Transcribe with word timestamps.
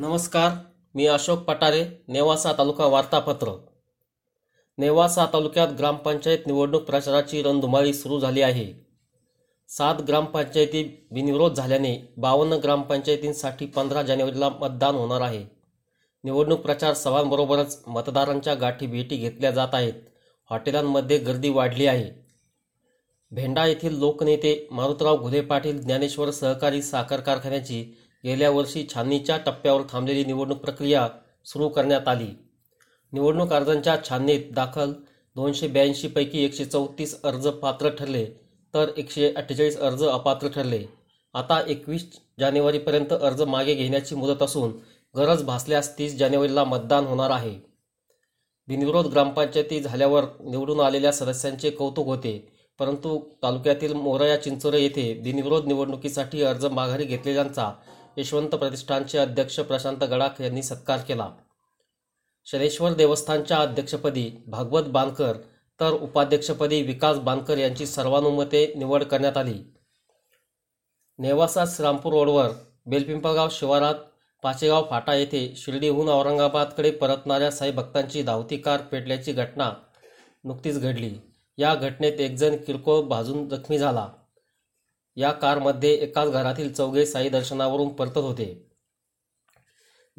नमस्कार 0.00 0.50
मी 0.94 1.06
अशोक 1.06 1.38
पटारे 1.38 2.04
नेवासा 2.08 2.52
तालुका 2.52 2.86
वार्तापत्र. 2.86 3.52
नेवासा 4.78 5.26
तालुक्यात 5.26 5.68
ग्रामपंचायत 5.78 6.38
निवडणूक 6.46 6.82
प्रचाराची 6.82 7.42
रणधुमाळी 7.42 7.94
सुरू 7.94 8.20
झाली 8.20 8.42
आहे. 8.42 8.86
सात 9.68 9.94
ग्रामपंचायती 10.08 11.08
बिनविरोध 11.12 11.52
झाल्याने 11.52 12.14
बावन्न 12.16 12.52
ग्रामपंचायतींसाठी 12.52 13.66
पंधरा 13.66 14.02
जानेवारीला 14.02 14.48
मतदान 14.48 14.94
होणार 14.94 15.20
आहे. 15.20 15.44
निवडणूक 16.24 16.60
प्रचार 16.60 16.94
सभांबरोबरच 16.94 17.82
मतदारांच्या 17.86 18.54
गाठी 18.54 18.86
भेटी 18.86 19.16
घेतल्या 19.16 19.50
जात 19.50 19.68
आहेत. 19.72 19.94
हॉटेलांमध्ये 20.50 21.18
गर्दी 21.18 21.48
वाढली 21.48 21.86
आहे. 21.86 22.26
भेंडा 23.30 23.66
येथील 23.66 23.98
लोकनेते 23.98 24.68
मारुतराव 24.70 25.16
घुले 25.16 25.40
पाटील 25.40 25.80
ज्ञानेश्वर 25.80 26.30
सहकारी 26.30 26.82
साखर 26.82 27.20
कारखान्याची 27.20 27.94
गेल्या 28.24 28.50
वर्षी 28.50 28.86
छाननीच्या 28.94 29.36
टप्प्यावर 29.36 29.82
थांबलेली 29.90 30.24
निवडणूक 30.24 30.58
प्रक्रिया 30.58 31.08
सुरू 31.46 31.68
करण्यात 31.68 32.08
आली. 32.08 32.28
निवडणूक 33.12 33.52
अर्जांच्या 33.52 33.96
छाननीत 34.08 34.52
दाखल 34.54 34.92
दोनशे 35.36 35.66
ब्याऐंशीपैकी 35.68 36.44
एकशे 36.44 36.64
चौतीस 36.64 37.20
अर्ज 37.24 37.46
पात्र 37.62 37.88
ठरले 37.98 38.24
तर 38.74 38.90
एकशे 38.96 39.32
अठ्ठेचाळीस 39.32 39.78
अर्ज 39.78 40.04
अपात्र 40.04 40.48
ठरले. 40.48 40.84
आता 41.34 41.60
एकवीस 41.68 42.04
जानेवारीपर्यंत 42.40 43.12
अर्ज 43.12 43.42
मागे 43.42 43.74
घेण्याची 43.74 44.14
मुदत 44.14 44.42
असून 44.42 44.72
गरज 45.14 45.42
भासल्यास 45.44 45.98
तीस 45.98 46.16
जानेवारीला 46.18 46.64
मतदान 46.64 47.04
होणार 47.06 47.30
आहे. 47.30 47.54
बिनविरोध 48.68 49.06
ग्रामपंचायती 49.06 49.80
झाल्यावर 49.80 50.24
निवडून 50.40 50.80
आलेल्या 50.80 51.12
सदस्यांचे 51.12 51.70
कौतुक 51.70 52.06
होते 52.06 52.38
परंतु 52.80 53.18
तालुक्यातील 53.42 53.92
मोरया 53.92 54.36
चिंचोरे 54.42 54.80
येथे 54.82 55.12
बिनविरोध 55.14 55.66
निवडणुकीसाठी 55.66 56.42
अर्ज 56.42 56.64
माघारी 56.66 57.04
घेतलेल्यांचा 57.04 57.70
यशवंत 58.16 58.48
प्रतिष्ठानचे 58.48 59.18
अध्यक्ष 59.18 59.60
प्रशांत 59.60 60.04
गडाख 60.04 60.40
यांनी 60.40 60.62
सत्कार 60.62 60.98
केला. 60.98 61.30
शनेश्वर 62.44 62.92
देवस्थानच्या 62.92 63.56
अध्यक्षपदी 63.56 64.30
भागवत 64.46 64.82
बांदकर 64.82 65.36
तर 65.80 65.90
उपाध्यक्षपदी 65.92 66.82
विकास 66.82 67.18
बांदकर 67.18 67.58
यांची 67.58 67.86
सर्वानुमते 67.86 68.72
निवड 68.76 69.04
करण्यात 69.04 69.36
आली. 69.36 69.58
नेवासा 71.18 71.64
श्रामपूर 71.66 72.12
रोडवर 72.12 72.50
बेलपिंपळगाव 72.86 73.48
शिवारात 73.50 73.94
पाचेगाव 74.42 74.86
फाटा 74.90 75.14
येथे 75.14 75.54
शिर्डीहून 75.56 76.08
औरंगाबादकडे 76.08 76.90
परतणाऱ्या 76.90 77.50
साई 77.50 77.70
भक्तांची 77.70 78.22
धावती 78.22 78.56
कार 78.56 78.80
पेटल्याची 78.80 79.32
घटना 79.32 79.72
नुकतीच 80.44 80.80
घडली. 80.80 81.14
या 81.58 81.74
घटनेत 81.74 82.20
एकजण 82.20 82.56
किरकोळ 82.56 83.00
भाजून 83.00 83.48
जखमी 83.48 83.78
झाला. 83.78 84.08
या 85.16 85.32
कारमध्ये 85.32 85.94
एकाच 85.94 86.30
घरातील 86.30 86.72
चौघे 86.72 87.06
साई 87.06 87.28
दर्शनावरून 87.28 87.88
परतत 87.88 88.18
होते. 88.18 88.70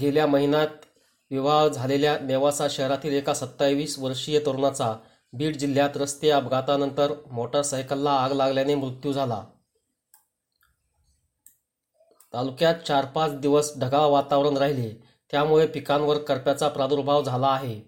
गेल्या 0.00 0.26
महिन्यात 0.26 0.84
विवाह 1.30 1.68
झालेल्या 1.68 2.18
नेवासा 2.18 2.66
शहरातील 2.70 3.12
एका 3.12 3.34
सत्तावीस 3.34 3.98
वर्षीय 3.98 4.38
तरुणाचा 4.38 4.96
बीड 5.32 5.56
जिल्ह्यात 5.56 5.96
रस्ते 5.96 6.30
अपघातानंतर 6.30 7.12
मोटारसायकलला 7.30 8.10
आग 8.10 8.32
लागल्याने 8.32 8.74
मृत्यू 8.74 9.12
झाला. 9.12 9.44
तालुक्यात 12.34 12.74
चार 12.74 13.04
पाच 13.04 13.40
दिवस 13.40 13.78
ढगाळ 13.78 14.06
वातावरण 14.06 14.56
राहिले 14.56 14.90
त्यामुळे 15.30 15.66
पिकांवर 15.66 16.18
करप्याचा 16.18 16.68
प्रादुर्भाव 16.68 17.22
झाला 17.22 17.46
आहे. 17.46 17.80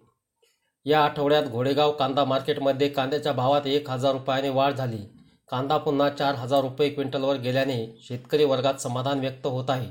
या 0.85 1.05
आठवड्यात 1.05 1.43
घोडेगाव 1.43 1.93
कांदा 1.93 2.25
मार्केटमध्ये 2.25 2.89
कांद्याच्या 2.89 3.33
भावात 3.33 3.67
एक 3.67 3.91
हजार 3.91 4.13
रुपयाने 4.13 4.49
वाढ 4.49 4.73
झाली. 4.73 5.18
कांदा 5.51 5.77
पुन्हा 5.77 6.09
चार 6.11 6.35
हजार 6.35 6.63
रुपये 6.63 6.89
क्विंटलवर 6.91 7.37
गेल्याने 7.37 7.77
शेतकरी 8.03 8.45
वर्गात 8.45 8.75
समाधान 8.75 9.21
व्यक्त 9.21 9.47
होत 9.47 9.71
आहे. 9.71 9.89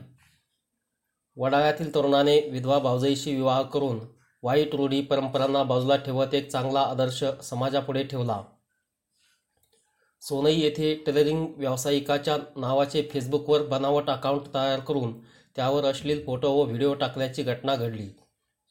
वडाळ्यातील 1.38 1.94
तरुणाने 1.96 2.40
विधवा 2.52 2.78
भावजईशी 2.80 3.34
विवाह 3.36 3.62
करून 3.62 4.00
वाईट 4.44 4.76
रूढी 4.76 5.02
परंपरांना 5.02 5.64
बाजूला 5.64 5.96
ठेवत 5.96 6.34
एक 6.34 6.52
चांगला 6.52 6.82
आदर्श 6.82 7.24
समाजापुढे 7.44 8.04
ठेवला. 8.04 8.42
सोनई 10.22 10.54
येथे 10.54 10.94
टेलरिंग 11.06 11.46
व्यावसायिकाच्या 11.58 12.38
नावाचे 12.56 13.02
फेसबुकवर 13.12 13.66
बनावट 13.68 14.10
अकाउंट 14.10 14.54
तयार 14.54 14.80
करून 14.80 15.20
त्यावर 15.56 15.86
अश्लील 15.86 16.26
फोटो 16.26 16.52
व 16.54 16.64
व्हिडिओ 16.66 16.94
टाकल्याची 16.94 17.44
घटना 17.44 17.76
घडली. 17.76 18.08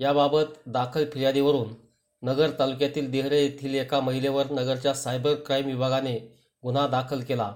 याबाबत 0.00 0.59
दाखल 0.66 1.05
फिर्यादीवरून 1.12 1.75
नगर 2.22 2.50
तालुक्यातील 2.59 3.10
देहरे 3.10 3.43
येथील 3.43 3.75
एका 3.75 4.00
महिलेवर 4.00 4.50
नगरच्या 4.50 4.94
सायबर 4.94 5.34
क्राईम 5.47 5.66
विभागाने 5.66 6.19
गुन्हा 6.62 6.87
दाखल 6.87 7.21
केला. 7.22 7.53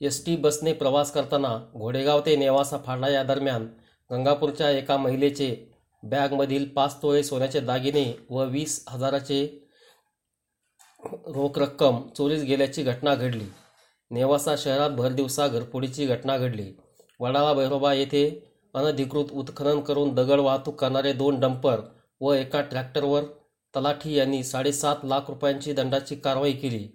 एस 0.00 0.24
टी 0.26 0.36
बसने 0.36 0.72
प्रवास 0.72 1.10
करताना 1.12 1.56
घोडेगाव 1.74 2.20
ते 2.26 2.36
नेवासा 2.36 2.78
फाटा 2.78 3.08
या 3.08 3.22
दरम्यान 3.22 3.66
गंगापूरच्या 4.10 4.70
एका 4.70 4.96
महिलेचे 4.96 5.54
बॅगमधील 6.02 6.68
पाच 6.68 6.96
तोळे 7.02 7.22
सोन्याचे 7.24 7.60
दागिने 7.60 8.04
व 8.30 8.44
वीस 8.50 8.84
हजाराचे 8.88 9.44
रोख 11.26 11.58
रक्कम 11.58 12.00
चोरीस 12.16 12.42
गेल्याची 12.42 12.82
घटना 12.82 13.14
घडली. 13.14 13.44
नेवासा 14.10 14.54
शहरात 14.58 14.90
भरदिवसा 14.90 15.46
घरफोडीची 15.48 16.06
घटना 16.06 16.36
घडली. 16.38 16.72
वडाळा 17.20 17.52
भैरोबा 17.54 17.92
येथे 17.94 18.24
अनधिकृत 18.74 19.32
उत्खनन 19.32 19.80
करून 19.80 20.14
दगड 20.14 20.40
वाहतूक 20.40 20.80
करणारे 20.80 21.12
दोन 21.12 21.40
डंपर 21.40 21.80
व 22.20 22.32
एका 22.32 22.60
ट्रॅक्टरवर 22.60 23.24
तलाठी 23.74 24.14
यांनी 24.14 24.42
साडेसात 24.44 25.04
लाख 25.04 25.28
रुपयांची 25.28 25.72
दंडाची 25.72 26.16
कारवाई 26.16 26.52
केली. 26.52 26.88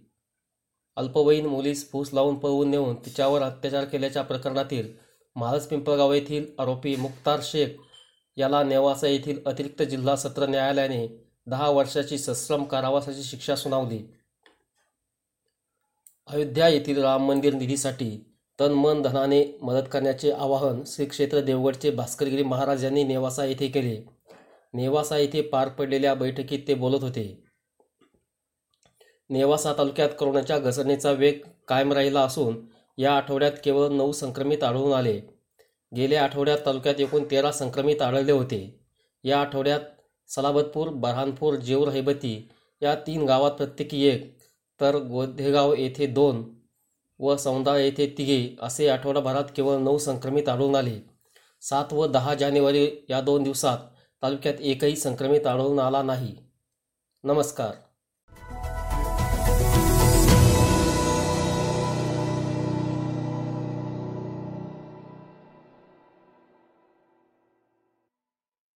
अल्पवयीन 0.98 1.46
मुलीस 1.46 1.90
फूस 1.92 2.10
लावून 2.14 2.36
पळवून 2.36 2.70
नेऊन 2.70 2.96
तिच्यावर 2.96 3.42
अत्याचार 3.42 3.86
केल्याच्या 3.86 4.22
प्रकरणातील 4.22 4.88
महाराज 5.36 5.68
पिंपळगाव 5.68 6.14
येथील 6.14 6.46
आरोपी 6.60 6.96
मुक्तार 6.96 7.40
शेख 7.44 7.78
याला 8.38 8.64
नेवासा 8.64 9.08
येथील 9.08 9.40
अतिरिक्त 9.46 9.82
जिल्हा 9.84 10.16
सत्र 10.16 10.46
न्यायालयाने 10.46 11.08
दहा 11.48 11.70
वर्षाची 11.70 12.18
सश्रम 12.18 12.64
कारावासाची 12.64 13.24
शिक्षा 13.24 13.56
सुनावली. 13.56 14.00
अयोध्या 16.28 16.68
येथील 16.68 17.02
राम 17.04 17.28
मंदिर 17.28 17.54
निधीसाठी 17.54 18.10
तन 18.60 18.72
मन 18.72 19.02
धनाने 19.02 19.44
मदत 19.62 19.88
करण्याचे 19.92 20.32
आवाहन 20.32 20.84
श्री 20.88 21.06
क्षेत्र 21.06 21.42
देवगडचे 21.42 21.92
भास्करगिरी 21.92 22.44
महाराज 22.44 22.84
यांनी 22.84 23.04
नेवासा 23.04 23.46
येथे 23.46 23.68
केले. 23.68 23.98
नेवासा 24.74 25.18
येथे 25.18 25.42
पार 25.42 25.70
पडलेल्या 25.70 26.14
बैठकीत 26.14 26.68
ते 26.68 26.74
बोलत 26.74 27.04
होते. 27.04 27.47
नेवासा 29.30 29.74
तालुक्यात 29.74 30.10
कोरोनाच्या 30.20 30.60
घसरणीचा 30.60 31.12
वेग 31.12 31.40
कायम 31.68 31.94
राहिला 31.94 32.22
असून 32.22 32.58
या 32.98 33.12
आठवड्यात 33.14 33.52
केवळ 33.64 33.88
नऊ 33.88 34.12
संक्रमित 34.12 34.64
आढळून 34.64 34.94
आले. 34.94 35.20
गेल्या 35.96 36.24
आठवड्यात 36.24 36.58
तालुक्यात 36.66 37.00
एकूण 37.00 37.24
तेरा 37.32 37.52
संक्रमित 37.52 38.02
आढळले 38.02 38.32
होते. 38.32 38.80
या 39.24 39.42
आठवड्यात 39.42 39.80
सलाबतपूर 40.28 40.90
बऱ्हाणपूर 40.90 41.56
जेऊर 41.56 41.88
हैबती 41.88 42.50
या 42.82 42.96
तीन 42.96 43.26
गावात 43.26 43.52
प्रत्येकी 43.52 44.04
एक 44.06 44.38
तर 44.82 44.98
गोधेगाव 44.98 45.74
येथे 45.74 46.06
दोन 46.06 46.44
व 47.20 47.36
सौंदाळ 47.36 47.78
येथे 47.78 48.16
तिघे 48.18 48.56
असे 48.62 48.88
आठवडाभरात 48.90 49.44
केवळ 49.56 49.78
नऊ 49.78 49.98
संक्रमित 49.98 50.50
आढळून 50.50 50.76
आले. 50.76 51.00
सात 51.62 51.94
व 51.94 52.08
दहा 52.08 52.34
जानेवारी 52.34 52.90
या 53.10 53.22
दोन 53.22 53.44
दिवसात 53.44 53.78
तालुक्यात 54.24 54.62
एकही 54.62 54.96
संक्रमित 54.96 55.48
आढळून 55.48 55.80
आला 55.80 56.02
नाही. 56.04 56.36
नमस्कार. 57.24 57.87
Bye. 59.48 59.87